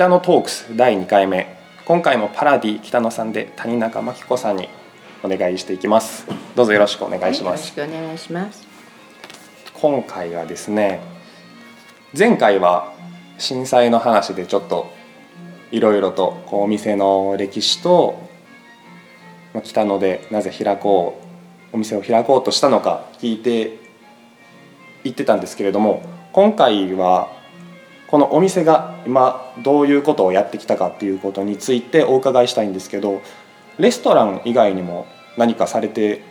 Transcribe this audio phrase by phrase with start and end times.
[0.00, 1.58] 北野トークス第2回目。
[1.84, 4.66] 今回もパラディ北野さんで谷中真紀子さんに
[5.22, 6.26] お願いしていきます。
[6.56, 8.66] どうぞよろしくお願いします、はい、よろしくお願いします。
[9.74, 11.00] 今回はですね
[12.18, 12.94] 前回は
[13.36, 14.90] 震災の話でちょっと
[15.70, 18.26] いろいろとこうお店の歴史と
[19.52, 21.20] まあ北野でなぜ開こ
[21.74, 23.76] うお店を開こうとしたのか聞いて
[25.04, 27.38] 言ってたんですけれども今回は
[28.10, 33.22] このお店が今どういうことをやってきたかっていうことについてお伺いしたいんですけど
[33.78, 35.06] レストラン以外にも
[35.36, 36.22] 何かされて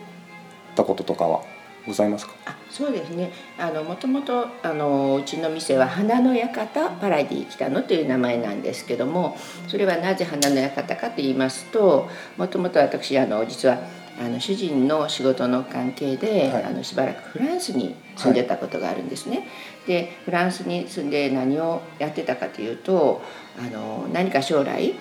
[0.76, 1.42] たこととかは
[1.86, 2.34] ございますか？
[2.44, 3.32] あそうですね。
[3.58, 13.78] あのもともとあのうちの店は花の館パラディ北野という名前なんですけどもそれはなぜ花の館かと言いますともともと私あの実は
[14.20, 16.64] あの主人の仕事の関係で、はい。
[16.64, 19.48] あのしばらくフランスに住んでたことがあるんですね。
[19.86, 23.22] でフランスに住んで何をやってたかというと
[23.58, 24.94] あの何か将来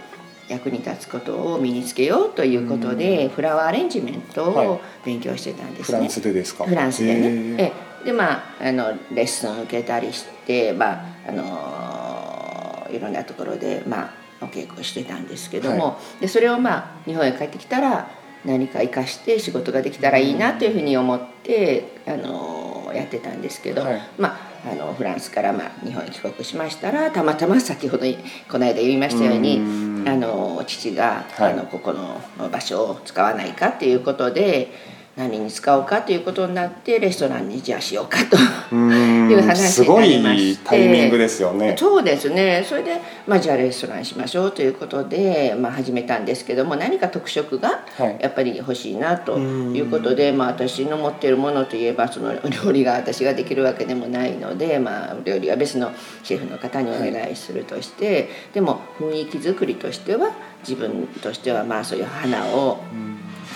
[0.47, 4.67] 役に立つことを身につけようということで、フラワーアレンジメントはい。
[4.67, 5.97] を勉強してたんですね。
[5.97, 6.63] フランスでですか？
[6.63, 7.59] フランスでへねー。
[7.59, 8.05] ええ。
[8.05, 14.11] でまああのレッスン受けたりしてまああのいろんなところでまあ
[14.41, 18.09] お稽古してたんですけども、でそれをまあ日本へ帰ってきたら
[18.45, 24.01] 何か生かして仕事ができたらいいなというふうに思ってあのやってたんですけど、はい。
[24.17, 28.05] まああのフランスからまあ日本へ帰国しましたらたまたま先ほど
[28.51, 30.07] この間言いましたようにうん。
[30.07, 31.53] あの父が、はい。
[31.53, 34.71] あのここの場所を使わないかっていうことで
[35.19, 38.37] 何に使おうかということになってレストランにじゃあしようかと。
[38.37, 41.75] いう話すごになりましていタイミングですよね。
[41.77, 42.63] そうですね。
[42.65, 48.17] それで、まあ、じゃあレストランしましょうということで、まあ、始めたんですけども何か特色がはい。
[48.21, 55.91] やっぱり欲しいなということで、まあ、私の持ってるものといえばその料理が私ができるわけでもないので、まあ、料理は別の
[56.23, 62.79] シェフの方にお願いするとして、でも雰囲気作りとしては自分としてはまあそういう花を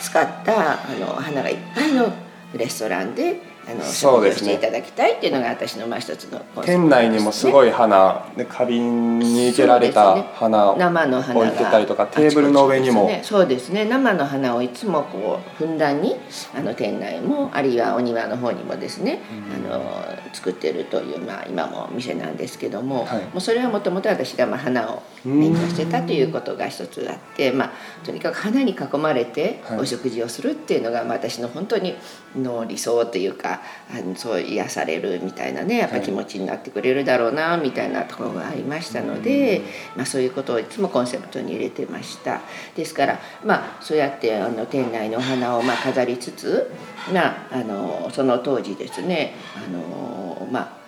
[0.04, 2.14] 使ったあの花がいっぱいの
[2.54, 13.10] レストランであのそうですねしていただきたいっていうのが私のまあ一つのコンセプト店内にもすいごい花で花瓶に生けられた花を生の花が置いてたりとかテーブルの上にも。
[13.24, 13.86] そうですね。
[13.86, 16.16] 生の花をいつもこうふんだんに
[16.56, 19.22] あの店内もあるいはお庭の方にもですね、
[19.54, 20.04] あの
[20.34, 23.24] 作ってるという、まあ、今も店なんですけども,、はい。
[23.26, 27.72] もうそれはもともと私がまあ花を勉強してたということが一つあって、まあ、
[28.06, 29.80] とにかく花に囲まれてはい。
[29.80, 31.96] お食事をするっていうのが、まあ、私の本当に
[32.36, 39.62] の理想というかあのそう癒されるみたいなねやっぱ気持ちになってくれるだろうなみたいなところがありましたので、
[39.96, 42.42] まあ、そういうことをいつもコンセプトに入れてました。
[42.76, 46.72] ですからまあそうやってあの店内のお花をまあ飾りつつ、
[47.14, 50.84] まあ、あのその当時ですねあのまあ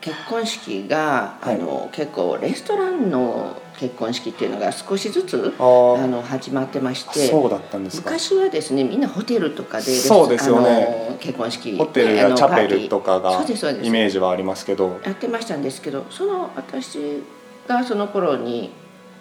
[0.00, 1.56] 結婚式が、はい。
[1.56, 8.10] あの結構レストランの結婚式っていうのが少しずつあの始まってましてそうだったんですか。
[8.10, 11.06] 昔はですねみんなホテルとかでそうですよね。
[11.08, 13.42] あの結婚式ホテルやチャペルとかが
[13.82, 15.00] イメージはありますけど。
[15.02, 17.22] やってましたんですけどその私
[17.66, 18.70] がその頃に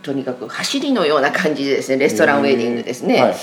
[0.04, 3.36] とにかく走りのような感じでですねレストランウェディングですね、はい。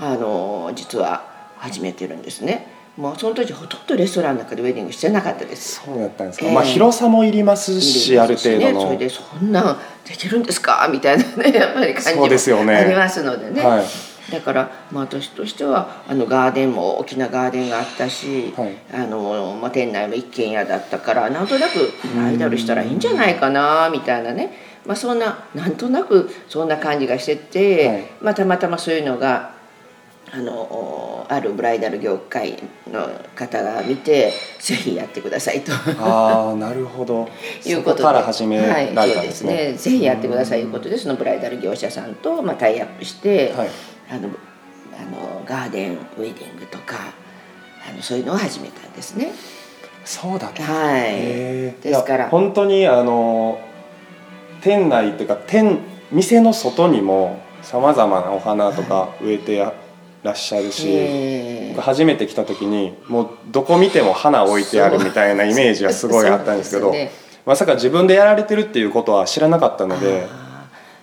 [0.00, 1.24] あの実は
[1.56, 5.80] 始めてるんですねもうその当時ほとんどレストランの中でウェディングしてなかったです。
[5.84, 6.52] そうやったんですか、ええ。
[6.52, 8.80] まあ広さもいりますしある程度ね、の。
[8.82, 10.88] それでそんなんできるんですか？
[10.90, 12.74] みたいなね やっぱり感じもそうですよね。
[12.74, 13.84] ありますのでね、はい。
[14.32, 18.74] だから、まあ、私としてはあのガーデンも大きなガーデンがあったし、はい。
[18.92, 24.52] あのまあ、店内も一軒家だったからなんとなくアイドルしたらいいんじゃないかなみたいなね、
[24.84, 28.04] まあ、そんななんとなくそんな感じがしてて、はい。
[28.22, 29.56] まあ、たまたまそういうのが
[30.30, 35.72] あのあるブライダル業界の方が見てぜひやってくださいと。
[35.72, 37.28] ああなるほど。
[37.64, 38.02] いうことで。
[38.02, 39.72] そこから始められたんはい、そうでね,、ですすね。
[39.74, 43.68] ぜひやってくださいということでそのブライダル業者さんと、まあ、タイアップして、はい。
[44.10, 44.28] あの
[44.98, 46.96] あのガーデンウェディングとか
[47.88, 49.32] あのそういうのを始めたんですね。
[50.04, 51.12] そうだったはい。
[51.82, 52.28] ですから。
[52.28, 53.58] 本当にあの
[54.60, 55.78] 店内っていうか店
[56.10, 59.52] 店の外にもさまざまなお花とか植えて
[60.28, 67.10] らっしゃるし、えー僕初めて来た時にもうどこ見ても花置いてあるみたいなイメージがすごいあったんですけどね
[67.46, 70.26] まさか自分でやられてるっていうことは知らなかったので。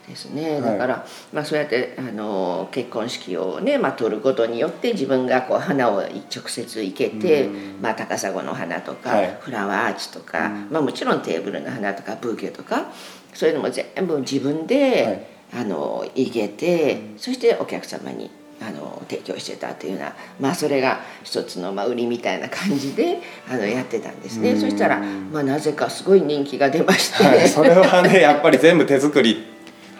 [0.07, 0.61] ですね、はい。
[0.61, 7.81] だから、まあ、そうやってあの結婚式をね、まあ、取ることによって自分がこう花を直接生けて、うん。
[7.81, 9.37] まあ、高砂の花とか、はい。
[9.41, 10.67] フラワーアーチとか、うん。
[10.69, 12.91] まあ、もちろんテーブルの花とかブーケとか
[13.33, 18.29] そういうのも全部自分で、あの生けて、そしてお客様に
[18.65, 24.55] ああの提供してたというような、まあ、それが一つのまあ売りみたいな感じであのやってたんですね。
[24.55, 29.45] そしたら、まあ、なぜかすごい人気が出まして、はい、それはね やっぱり全部手作り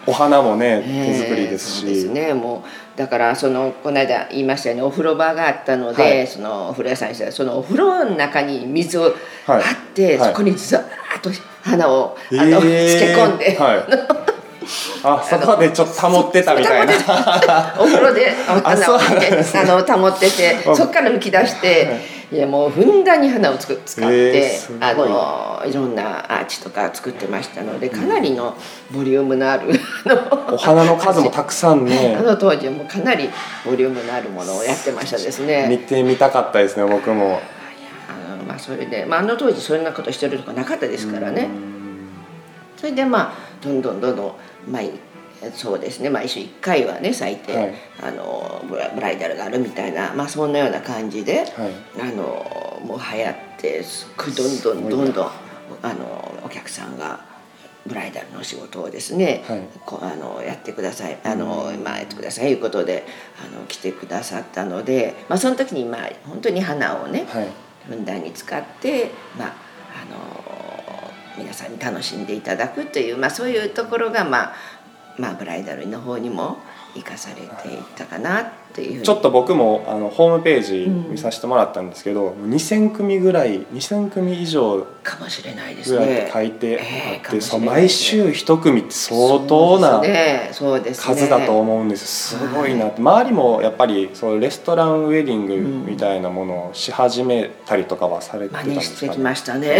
[0.06, 2.34] お花もね手作りですし、そうですね。
[2.34, 2.64] も
[2.94, 9.14] うだからそのこの間言いましたようにお風呂場があったので、はい、そのお風呂屋さんにしたらそのお風呂の中に水を
[9.46, 9.62] 張っ
[9.94, 10.80] て、はい、そこにずっ
[11.20, 11.30] と
[11.62, 14.25] 花を、あの、漬け込んで、はい
[15.02, 17.74] あそこでちょっと保ってたみたいな。
[17.78, 22.36] お風呂でああの保っててそこから抜き出してい。
[22.38, 28.56] やもうふんだんに花をつく使って、えー、あのいろんなアーチとか作ってましたのでかなりの
[28.92, 29.70] ボリュームのある
[30.50, 32.16] お花の数もたくさんね。
[32.18, 33.30] あの当時もかなり
[33.64, 35.66] ボリュームのあるものをやってましたですね。
[35.68, 37.40] 見てみたかったですね僕も。
[38.08, 41.48] あのまあそれで、まあ、あの当時そんなことしてるとかなかったですからね。
[42.76, 43.32] それでまあ
[43.64, 44.32] どんどんどんどん
[44.68, 44.92] 毎
[45.54, 51.46] そうですね毎週1回はね最低、はい、あのブライダルがあるみたいな、まあ、そんなような感じで、はい、
[52.00, 55.30] あのもう流行ってすっごいどんどんどんどん
[55.82, 57.20] あのお客さんが
[57.86, 63.06] ブライダルの仕事をですね、はい、こあのやってくださいあの、まあ、やってくださいということで
[63.44, 67.26] あの来てくださったので、まあ、その時に、まあ、本当に花をね、
[67.86, 69.54] ふんだんに使って、まあ、
[70.02, 70.65] あの
[71.38, 74.52] 皆さんに楽しんでいただくという、まあ、そういうところが、まあ、
[75.18, 76.58] まあブライダルの方にも
[76.94, 86.04] 生かされていったかなっていうちょっと僕もあのホームページ見させてもらったんですけど、うん、2,000組ぐらい2,000組以上かもしれないですね。
[86.04, 90.02] って書いてあって、えーね、毎週一組って相当な
[90.92, 95.56] 数だと思うんですすごいなって、周りもやっぱりそうレストランウェディング
[95.90, 99.78] みたいなものをし始めたりとかはされてたんですか、ね、してきましたね。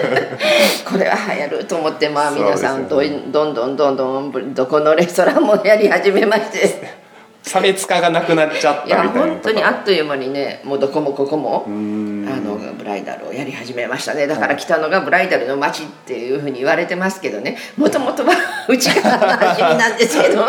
[0.84, 6.99] これは流行ると思ってまあ皆さんど,、んどんどんどんどんどこのレストランもやり始めまして
[7.42, 14.26] 差別化がなくなっちゃったみたいな本当にあっという間にねもうどこもここもあのブライダルをやり始めましたね。
[14.26, 17.56] だから北野がブライダルの街っていうふうに言われてますけどね。
[17.76, 18.32] もともとは
[18.68, 20.44] うちが走りなんですけど。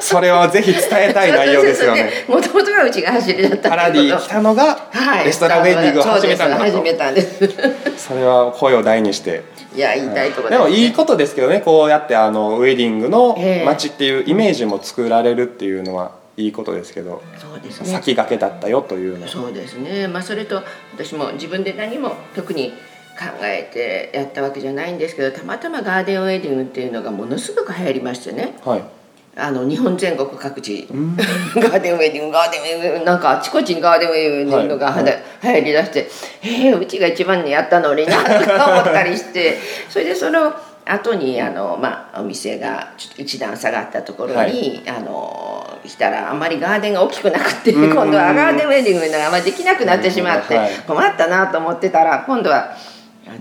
[0.00, 2.10] それはぜひ伝えたい内容ですよね。
[2.28, 4.78] もともとはうちが走りだったパラディ北野が
[5.24, 6.56] レストランウェディングを始めたんだ。
[6.56, 7.48] と、はい、始めたんです。
[7.96, 9.42] それは声を大にして
[9.74, 20.62] いや言いたいところで、ね、でもいいことですけどねこうやってあのウェディングの街っていうイメージも作られるっていうのはいいことですけどそうです、ね、先駆けだったよというのそうですね、まあ、それと
[20.94, 22.70] 私も自分で何も特に
[23.18, 28.84] 考えてやったわけじゃないんですけどたまたまガーデンウェディングっていうのがものすごく流行りましてね、はい、
[29.38, 30.88] あの日本全国各地。
[30.90, 36.10] ガーデンウェディングガーデンウェディングなんかあちこちにガーデンウェディングが、はい、流行りだして
[36.42, 39.58] 「ええー、うちが一番にやったのにな」 とか思ったりして。
[39.88, 40.52] それでその
[40.88, 52.74] 後にあの、まあ、お店がちょっと一段下がったところに、はい、あの来たらあんまりガーデンが大きくなくて今度はガーデンウェディングがあんまりできなくなってしまって困ったなと思ってたら今度は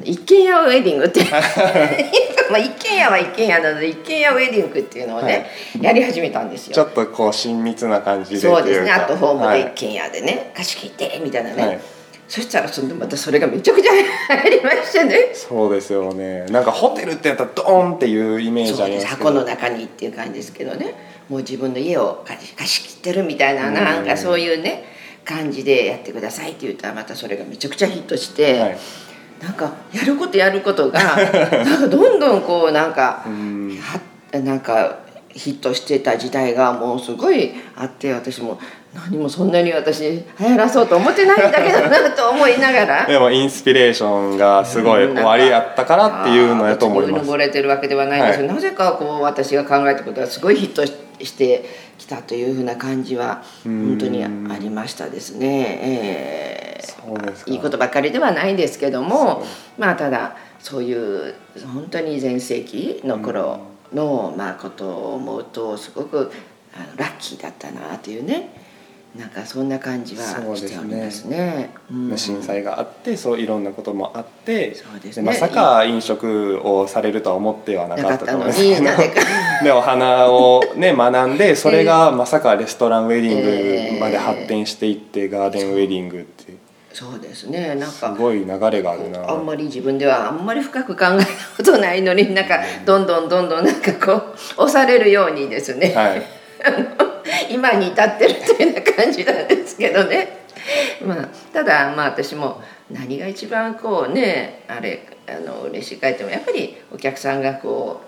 [0.03, 1.21] 一軒家ウェディングって
[2.49, 6.75] まあ一軒家は一軒家なので一軒家ウェディングっていうのをね、はい、やり始めたんですよ。
[6.75, 8.91] ちょっとこう親密な感じでそうですね。
[8.91, 11.79] アットホームで一軒家でね、貸し切ってみたいなね、はい。
[12.27, 13.91] そしたらそのまたそれがめちゃくちゃ
[14.35, 15.29] 入りましてね。
[15.33, 16.45] そうですよね。
[16.47, 20.93] なんかホテルってやったらドーンっていうイメージあります箱の中にっていう感じですけどね。
[21.29, 24.83] もう自分の家を貸し切ってるみたいななんかそういうね
[25.25, 28.77] 感じでやってくださいって言ったらまたそれがめちゃくちゃヒットして、はい、
[29.41, 33.23] なんかやることやることがなんかどんどんこうなんか
[34.33, 34.97] はなんか
[35.29, 38.59] ヒットしてた時代がもうすごいあって私も
[38.93, 43.05] 何もそんなに私流行らそうと思ってないんだけどなと思いながら。
[43.07, 47.29] でもインスピレーションがすごい終わりやったからっていうのやと思います。
[47.29, 51.65] 溺れてるわけではないんですけど、はい、なぜかこう私が考えたことがすごいヒットして
[51.97, 54.29] きたというふうな感じは本当にあ
[54.59, 59.43] りましたですね、えー、いいことばかりではないんですけども
[59.77, 61.35] まあただそういう
[61.73, 66.31] 本当に全盛期の頃のまあことを思うとすごく
[66.75, 68.67] あのラッキーだったなというね。
[69.15, 71.11] なんかそんな感じはしておりますね。
[71.11, 71.69] すね。
[71.91, 78.83] うん、震災があってそういろんなこともあってそうです、ね、まさか飲食をされるとは思ってはなかったと思いますけど。
[79.63, 86.66] でお花を、ね、学んで それがまさかレストランウェディングまで発展していって、ガーデンウェディングって。
[86.97, 87.75] そうですね。
[87.75, 89.29] なんかすごい流れがあるな。
[89.29, 91.25] あんまり自分ではあんまり深く考えた
[91.55, 94.13] ことないのになんかどんどんどんどんなんかこ
[94.57, 96.23] う押されるようにですね、はい。
[97.53, 100.39] 今に至ってるというような感じなんですけどね。
[101.05, 108.01] まあ、ただまあ私も何が一番こうねあれあの嬉しいかってもやっぱりお客さんがこ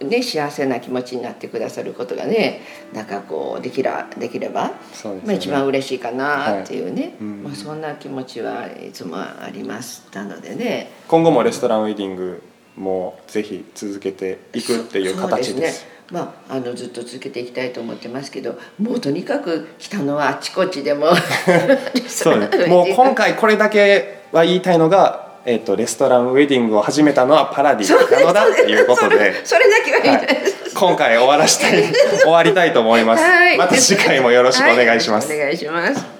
[0.00, 2.60] ね、幸せな気持ちになってくださることがね
[2.92, 5.22] なんかこうできらできれば、そうですよね。
[5.24, 7.12] まあ、一番嬉しいかなっていうね、はい。
[7.20, 7.42] うん。
[7.44, 10.90] まあ、そんな気持ちはいつもありますなのでね。
[11.08, 12.42] 今後もレストランウェディング
[12.76, 15.84] もぜひ続けていくっていう形です。
[15.84, 15.96] ね。
[16.12, 21.08] まあ、あのずっと続けていきたいと思ってますけどもうとにかく北野はあちこちでも。
[22.06, 22.68] そうです。
[22.68, 30.26] もう今回これだけは言いたいのが、えっとレストランウェディングを始めたのはパラディなのだっていうことでそれだけは言いたい。
[30.26, 31.84] です、今回終わらしたい
[32.22, 33.56] 終わりたいと思います、はい。
[33.56, 36.15] また次回もよろしくお願いします、はお願いします